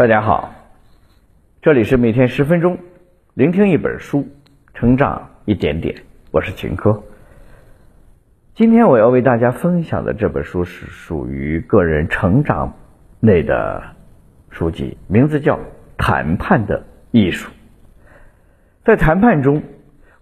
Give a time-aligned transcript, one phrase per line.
[0.00, 0.54] 大家好，
[1.60, 2.78] 这里是每天十分钟，
[3.34, 4.26] 聆听一本书，
[4.72, 5.94] 成长一点点。
[6.30, 7.02] 我是秦科。
[8.54, 12.72] 今天我要为大家分享的这本书是属于个人成长
[13.20, 13.82] 类的
[14.48, 15.56] 书籍，名字叫
[15.98, 17.50] 《谈判的艺术》。
[18.82, 19.62] 在谈判中，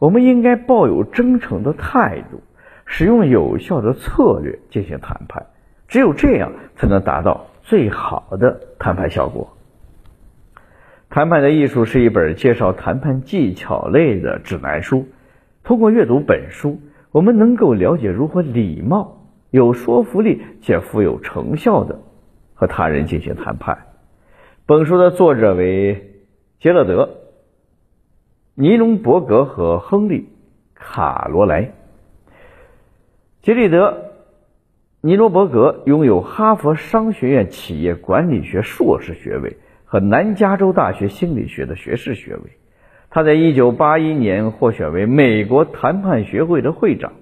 [0.00, 2.42] 我们应该抱有真诚的态度，
[2.84, 5.46] 使用有效的策略进行谈判，
[5.86, 9.52] 只有这样才能达到最好的谈判效果。
[11.11, 15.07] 《谈判的艺术》是一本介绍谈判技巧类的指南书。
[15.65, 16.81] 通过阅读本书，
[17.12, 22.01] 我们能够了解如何礼貌、有说服力且富有成效的
[22.53, 23.87] 和他人进行谈判。
[24.67, 26.21] 本书的作者为
[26.61, 27.09] 杰勒德、
[28.55, 30.20] 尼龙伯格和亨利·
[30.75, 31.73] 卡罗莱。
[33.41, 33.89] 杰利德·
[35.01, 39.56] 尼罗伯格拥有哈佛商学院企业管理学硕士学位。
[39.91, 42.42] 和南加州大学心理学的学士学位，
[43.08, 47.14] 他在一九八一年获选为美国谈判学会的会长，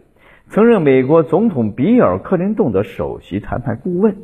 [0.49, 4.17] 曾任美国总统比尔·克林顿的首席谈判顾问，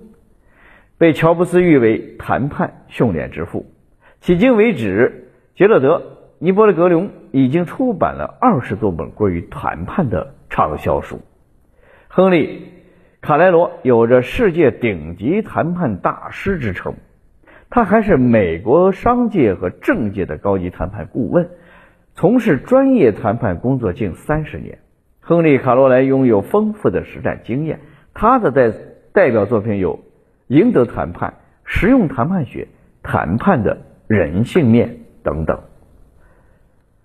[0.99, 3.65] 被乔布斯誉为谈判训练之父。
[4.21, 5.99] 迄今为止，杰勒德·
[6.41, 11.21] 尼伯格隆已经出版了二十多本关于谈判的畅销书。
[12.09, 12.47] 亨利·
[13.21, 16.95] 卡莱罗有着世界顶级谈判大师之称。
[17.75, 21.49] 他还是美国商界和政界的高级谈判顾问，
[22.15, 24.79] 从事专业谈判工作近三十年。
[25.21, 27.81] 亨利·卡罗莱拥有丰富的实战经验，
[28.13, 28.75] 他的代
[29.15, 29.97] 代表作品有
[30.49, 31.31] 《赢得谈判》
[31.65, 32.65] 《实用谈判学》
[33.03, 34.89] 《谈判的人性面》
[35.23, 35.59] 等等。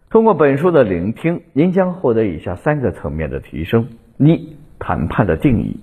[0.09, 3.87] 通过本书的聆听，您将获得以下三个层面的提升：
[4.17, 5.79] 一、谈判的定义；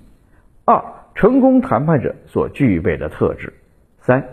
[0.63, 0.79] 二、
[1.15, 3.49] 成功谈判者所具备的特质；
[4.01, 4.23] 三。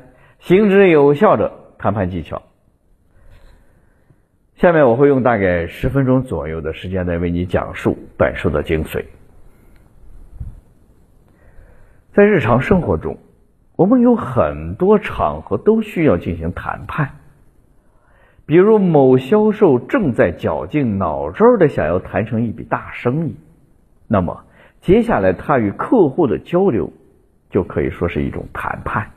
[0.42, 2.42] 行之有效的谈判技巧。
[4.56, 9.04] 下面我会用大概十分钟左右的时间来为你讲述本书的精髓。
[12.12, 13.18] 在日常生活中，
[13.76, 17.10] 我们有很多场合都需要进行谈判，
[18.44, 23.36] 比如某销售正在绞尽脑汁的想要谈成一笔大生意，
[24.08, 24.42] 那么
[24.80, 26.92] 接下来他与客户的交流
[27.48, 29.12] 就可以说是一种谈判。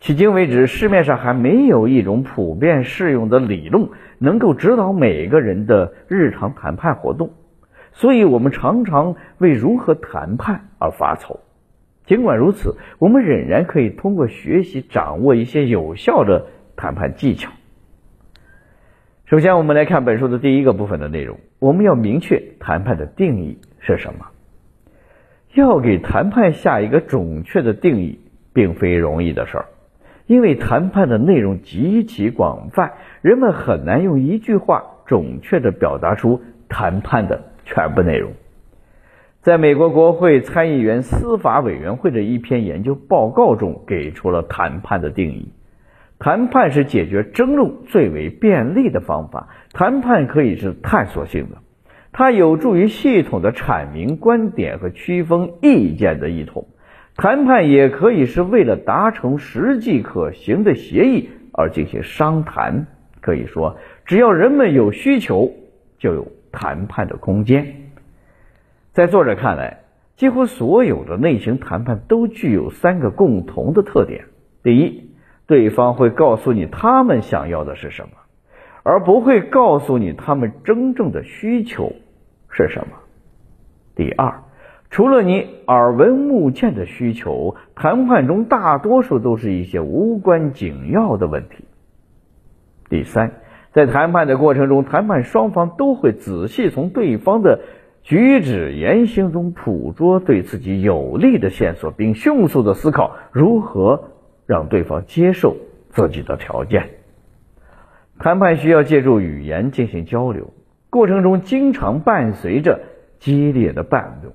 [0.00, 7.32] 迄今为止，市面上还没有一种普遍适用的理论能够指导每个人的日常谈判活动，
[7.92, 11.40] 所以我们常常为如何谈判而发愁。
[12.06, 16.46] 尽管如此，我们仍然可以通过学习掌握一些有效的
[16.76, 17.52] 谈判技巧。
[19.26, 21.38] 首先，我们来看本书的第一个部分的内容。
[21.58, 24.26] 我们要明确谈判的定义是什么。
[25.52, 28.18] 要给谈判下一个准确的定义，
[28.54, 29.66] 并非容易的事儿。
[30.30, 38.30] 因为谈判的内容极其广泛，人们很难用一句话准确的表达出谈判的全部内容。
[39.40, 45.50] 在美国国会参议员司法委员会的一篇研究报告中，给出了谈判的定义：
[46.20, 49.48] 谈判是解决争论最为便利的方法。
[49.72, 51.56] 谈判可以是探索性的，
[52.12, 56.68] 它有助于系统的阐明观点和区分意见的异同。
[57.20, 62.86] 谈判也可以是为了达成实际可行的协议而进行商谈。
[63.20, 63.76] 可以说，
[64.06, 65.52] 只要人们有需求，
[65.98, 67.90] 就有谈判的空间。
[68.92, 69.80] 在作者看来，
[70.16, 74.24] 几乎所有的内型谈判都具有三个共同的特点：
[74.62, 75.10] 第一，
[75.46, 78.12] 对方会告诉你他们想要的是什么，
[78.82, 81.92] 而不会告诉你他们真正的需求
[82.48, 82.94] 是什么；
[83.94, 84.42] 第二，
[84.90, 91.64] 除了你耳闻目见的需求，谈判中大多数都是一些无关紧要的问题。
[92.88, 93.30] 第三，
[93.72, 97.60] 在谈判的过程中，谈判双方都会仔细从对方的
[98.02, 104.10] 举止言行中捕捉对自己有利的线索，并迅速的思考如何
[104.44, 105.56] 让对方接受
[105.90, 106.90] 自己的条件。
[108.18, 110.52] 谈判需要借助语言进行交流，
[110.90, 112.80] 过程中经常伴随着
[113.20, 114.34] 激烈的辩论。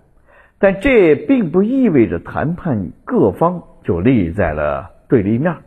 [0.66, 5.58] 但这并不意味着谈判各方就立在了对立面，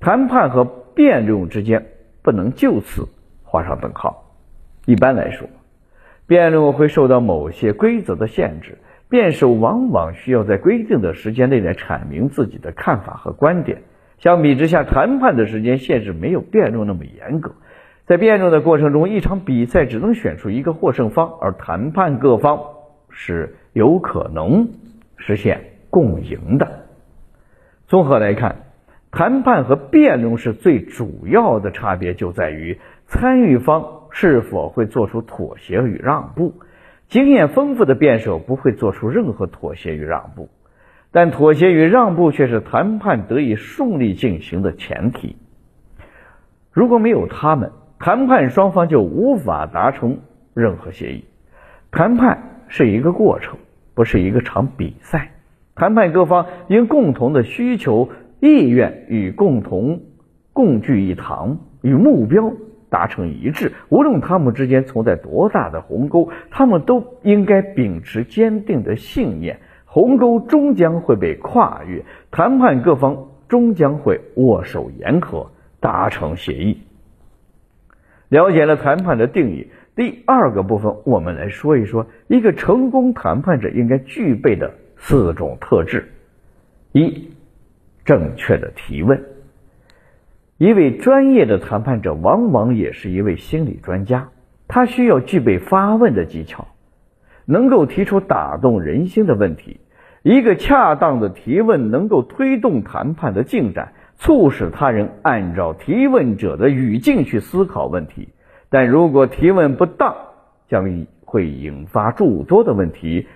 [0.00, 1.86] 谈判和辩论之间
[2.24, 3.06] 不能就此
[3.44, 4.34] 画上等号。
[4.84, 5.48] 一般来说，
[6.26, 8.78] 辩论会受到某些规则的限制，
[9.08, 13.82] 辩手往往需要在规定的时间内来阐明自己的看法和观点。
[14.18, 17.52] 相比之下，谈判的时间限制没有辩论那么严格，
[18.06, 22.58] 在辩论的过程中，一场比赛只能选出一个获胜方，而谈判各方
[23.18, 23.56] 是。
[23.74, 24.70] 有可能
[25.18, 26.86] 实现共赢的。
[27.86, 28.56] 综合来看，
[29.12, 36.54] 谈判和辩论是最主要的差别就在于参与方是否会做出妥协与让步。
[37.06, 40.48] 经验丰富的辩手不会做出任何妥协与让步，
[41.12, 45.36] 但妥协与让步却是谈判得以顺利进行的前提。
[46.72, 47.70] 如果没有他们，
[48.00, 50.18] 谈判双方就无法达成
[50.52, 51.26] 任何协议。
[51.92, 53.58] 谈判是一个过程，
[53.94, 55.32] 不是一个场比赛。
[55.74, 58.10] 谈判各方因共同的需求、
[58.40, 60.00] 意愿与共同
[60.52, 62.52] 共聚一堂，与目标
[62.90, 63.72] 达成一致。
[63.88, 76.82] 无论他们之间存在多大的鸿沟，他们都应该秉持坚定的信念：鸿沟终将会被跨越，谈判各方终将会握手言和，达成协议。
[78.28, 79.68] 了解了谈判的定义。
[79.98, 86.12] 第二个部分，我们来说一说一个成功谈判者应该具备的四种特质：
[86.92, 87.32] 一、
[88.04, 89.20] 正确的提问。
[90.56, 94.28] 一位专业的谈判者往往也是一位心理专家，
[94.68, 96.68] 他需要具备发问的技巧，
[97.44, 99.80] 能够提出打动人心的问题。
[100.22, 108.28] 一个恰当的提问能够推动谈判的进展，促使他人按照提问者的语境去思考问题。
[108.70, 110.14] 但如果提问不当，
[110.68, 113.26] 将会引发诸多的问题，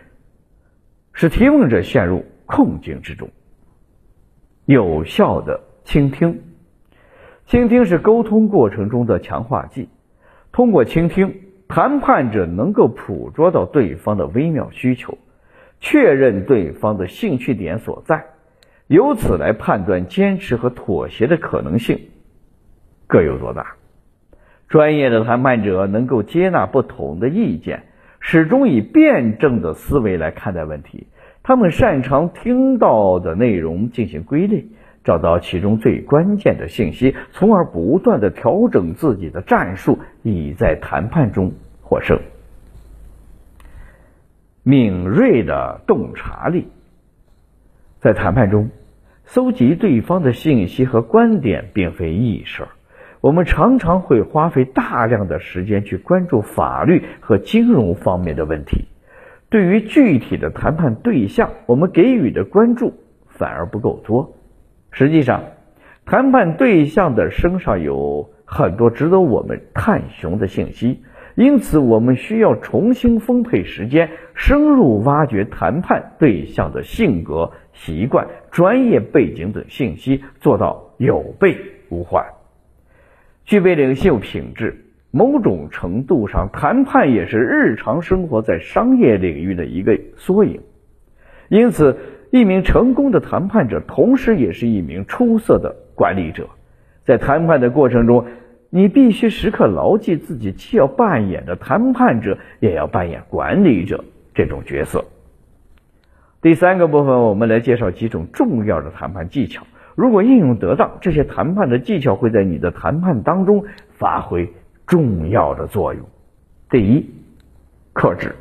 [1.12, 3.28] 使提问者陷入困境之中。
[4.66, 6.42] 有效的倾听，
[7.46, 9.88] 倾听是沟通过程中的强化剂。
[10.52, 11.34] 通过倾听，
[11.66, 15.16] 谈判者能够捕捉到对方的微妙需求，
[15.80, 18.26] 确认对方的兴趣点所在，
[18.86, 21.98] 由此来判断坚持和妥协的可能性
[23.06, 23.76] 各有多大。
[24.72, 27.82] 专业的谈判者能够接纳不同的意见，
[28.20, 31.08] 始终以辩证的思维来看待问题。
[31.42, 34.64] 他们擅长听到的内容进行归类，
[35.04, 41.52] 找到其中最关键的信息，从而不断的调整自己的战术，以在谈判中
[41.82, 42.18] 获胜。
[44.62, 46.68] 敏锐的洞察力，
[47.98, 48.70] 在谈判中，
[49.26, 52.68] 搜集对方的信息和观点并非易事儿。
[53.22, 58.86] 我们常常会花费大量的时间去关注法律和金融方面的问题，
[59.48, 62.94] 对于具体的谈判对象，我们给予的关注
[63.28, 64.32] 反而不够多。
[64.90, 65.44] 实际上，
[66.04, 71.04] 谈判对象的身上有很多值得我们探寻的信息，
[71.36, 81.56] 因此我们需要重新分配时间，深入挖掘谈判对象的性格、习惯、专业背景等信息，做到有备
[81.88, 82.26] 无患。
[83.44, 90.60] 具备领袖品质，某种程度上，谈判也是日常生活在商业领域的一个缩影。
[91.48, 91.98] 因此，
[92.30, 96.48] 一名成功的谈判者，同时也是一名出色的管理者。
[97.04, 98.24] 在谈判的过程中，
[98.70, 104.04] 你必须时刻牢记自己既要扮演着谈判者，也要扮演管理者
[104.34, 105.04] 这种角色。
[106.40, 109.66] 第三个部分，我们来介绍几种重要的谈判技巧。
[109.94, 114.52] 如果应用得当，这些谈判的技巧会在你的谈判当中发挥
[114.86, 116.06] 重要的作用。
[116.70, 117.10] 第一，
[117.92, 118.34] 克制。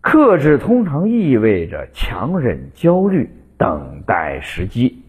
[0.00, 5.02] 克制通常意味着强忍焦虑，等待时机。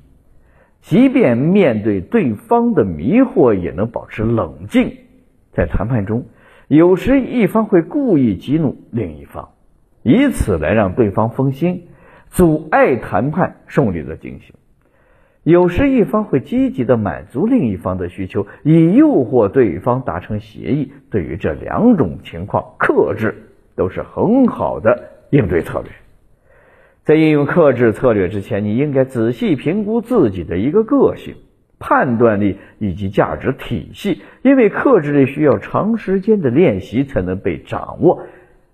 [0.82, 4.98] 即便面对对方的迷惑，也能保持冷静。
[5.52, 6.26] 在谈判中，
[6.68, 9.50] 有时一方会故意激怒另一方，
[10.04, 11.88] 以此来让对方分心，
[12.30, 14.56] 阻碍谈判顺利的进行。
[15.46, 20.92] 有时一方会积极的满足另一方的需求，以诱惑对方达成协议。
[21.12, 23.36] 对于这两种情况，克制
[23.76, 25.92] 都是很好的应对策略。
[27.04, 31.36] 在应用克制策略之前，你应该仔细评估自己的一个个性、
[31.78, 38.24] 判断力以及价值体系，因为克制力需要长时间的练习才能被掌握。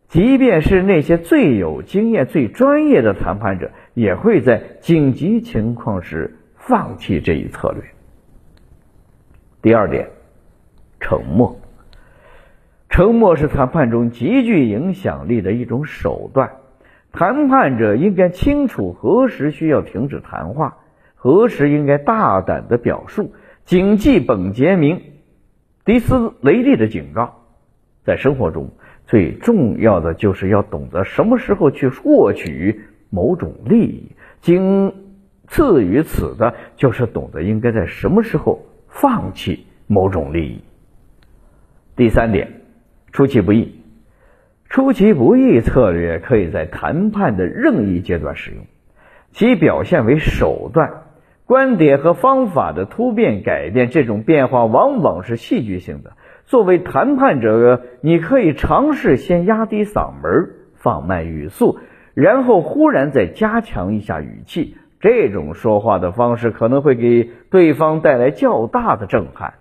[0.07, 6.37] 即便是那些最有经验、最专业的谈判者，也会在紧急情况时。
[6.61, 7.83] 放弃这一策略。
[9.61, 10.09] 第二点，
[10.99, 11.59] 沉默。
[12.89, 16.51] 沉默是谈判中极具影响力的一种手段。
[17.11, 20.77] 谈判者应该清楚何时需要停止谈话，
[21.15, 23.33] 何时应该大胆的表述。
[23.65, 24.97] 谨记本杰明·
[25.85, 27.41] 迪斯雷利的警告：
[28.03, 28.71] 在生活中，
[29.07, 34.11] 最重要的就是要懂得什么时候去获取某种利益。
[34.41, 34.93] 经
[35.51, 40.61] 次于此的，就是懂得应该在什么时候放弃某种利益。
[41.97, 42.61] 第三点，
[43.11, 43.75] 出其不意。
[44.69, 48.65] 出其不意策略可以在谈判的任意阶段使用，
[49.33, 51.03] 其表现为手段，
[51.45, 56.13] 观点和方法的突变改变，这种变化往往是戏剧性的。
[56.45, 61.77] 作为谈判者，你可以尝试先压低嗓门，放慢语速，
[62.13, 64.77] 然后忽然再加强一下语气。
[65.01, 69.55] 这种说话的方式可能会给对方带来较大的震撼。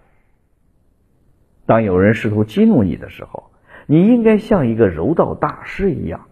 [1.66, 3.50] 当有人试图激怒你的时候，
[3.86, 6.26] 你应该像一个柔道大师一样，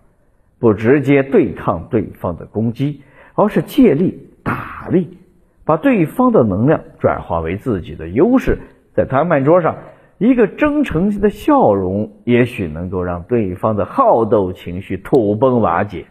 [0.59, 3.03] 不直接对抗对方的攻击，
[3.35, 5.17] 而是借力打力。
[5.65, 8.59] 把对方的能量转化为自己的优势，
[8.95, 9.77] 在谈判桌上，
[10.17, 16.07] 一个真诚的笑容也许能够让对方的好斗情绪土崩瓦解，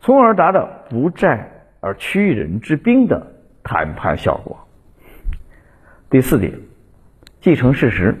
[0.00, 4.58] 从而达到不战而屈人之兵的谈判效果。
[6.10, 6.52] 第四点，
[7.40, 8.14] 继承事实，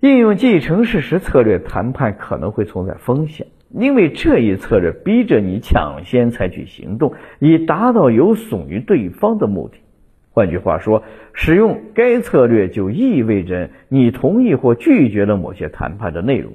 [0.00, 3.46] 应用继承事实策略谈判可能会存在风险。
[3.70, 9.78] 因为这一策略逼着你抢先采取行动，以达到有损于对方的目的。
[10.30, 11.02] 换句话说，
[11.34, 16.52] 使用该策略就意味着你同意或拒绝了某些谈判的内容。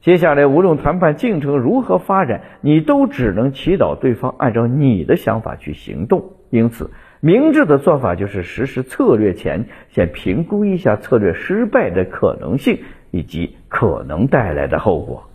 [0.00, 6.32] 接下来，无论谈判进程如何发展，你都只能祈祷对方按照你的想法去行动。
[6.48, 6.90] 因此，
[7.20, 12.78] 明智的做法就是实施策略前先评估一下策略失败的可能性
[13.10, 15.28] 以及可能带来的后果。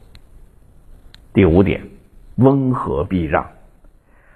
[1.31, 1.81] 第五点，
[2.37, 3.45] 温和避让。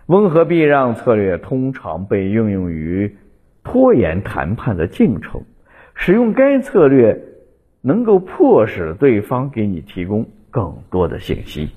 [0.05, 3.17] 温和避让策略通常被应用于
[3.63, 5.41] 拖延谈判的进程。
[5.95, 7.19] 使用该策略
[7.81, 11.69] 能够迫使对方给你提供更多的信息。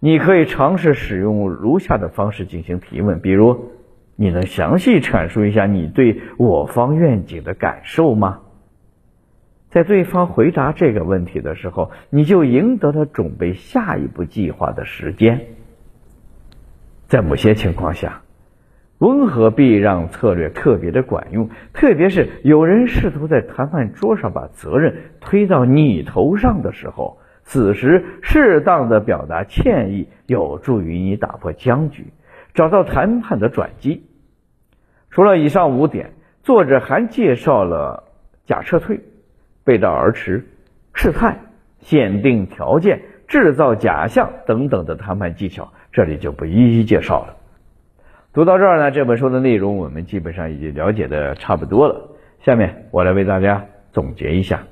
[0.00, 3.70] 你可以尝试使用如下的方式进行提问，比如：
[4.16, 8.40] 你能详细阐述一下你对我方愿景的感受吗？
[9.70, 15.46] 在对方回答这个问题的时候，你就赢得了准备下一步计划的时间。
[17.06, 18.22] 在某些情况下，
[18.98, 32.12] 温和避让策略特别的管用，特别是有人试图在谈判桌上把责任推到你头上的时候，此时适当的表达歉意，有助于你打破僵局，
[32.54, 34.04] 找到谈判的转机。
[35.10, 36.12] 除了以上五点，
[36.42, 38.04] 作者还介绍了
[38.46, 39.00] 假撤退。
[39.64, 40.46] 背道而驰、
[40.94, 41.38] 试探、
[41.80, 47.36] 限定条件、制造假象等等的谈判技巧，这里就不一一介绍了。
[48.38, 52.10] 读到这儿呢，这本书的内容我们基本上已经了解的差不多了。
[52.44, 54.62] 下面我来为大家总结一下。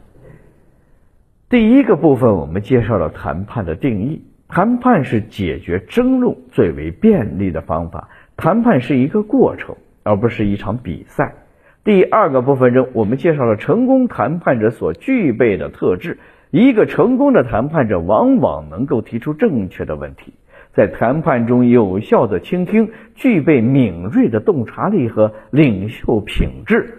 [1.49, 8.08] 第一个部分，我们介绍了谈判的定义：谈判是解决争论最为便利的方法。
[8.37, 11.35] 谈判是一个过程，而不是一场比赛。
[11.82, 16.18] 第二个部分中，我们介绍了成功谈判者所具备的特质。
[16.52, 20.35] 一个成功的谈判者往往能够提出正确的问题，
[20.76, 26.99] 在谈判中有效的倾听，具备敏锐的洞察力和领袖品质。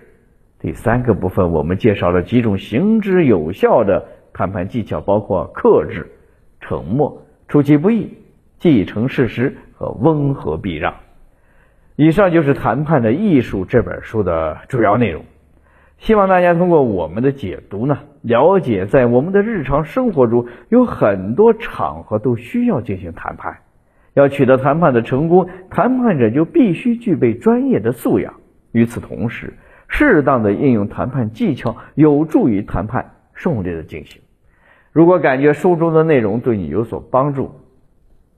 [0.59, 6.07] 第三个部分，我们介绍了几种行之有效的谈判技巧，包括克制、
[6.59, 8.17] 沉默、出其不意、
[8.57, 10.95] 继承事实和温和避让。
[11.95, 15.23] 以上就是《谈判的艺术》这本书的主要内容。
[15.99, 23.59] 希望大家通过我们的解读呢，了解在我们的日常生活中有很多场合都需要进行谈判。
[24.17, 28.33] 要取得谈判的成功，谈判者就必须具备专业的素养。
[28.71, 29.53] 与此同时，
[29.87, 34.19] 适当的应用谈判技巧，有助于谈判顺利的进行。
[34.91, 37.51] 如果感觉书中的内容对你有所帮助，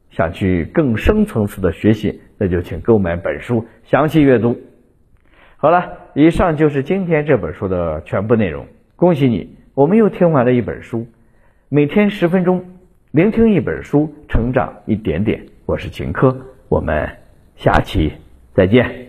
[0.09, 2.19] 想去更深层次的学习。
[2.38, 4.59] 那就请购买本书，详细阅读。
[5.55, 8.65] 好了，以上就是今天这本书的全部内容。
[8.98, 11.07] 恭喜你，我们又听完了一本书。
[11.69, 12.65] 每天十分钟，
[13.12, 15.45] 聆听一本书，成长一点点。
[15.69, 16.35] 我是秦科，
[16.67, 17.07] 我们
[17.55, 18.11] 下期
[18.55, 19.08] 再见。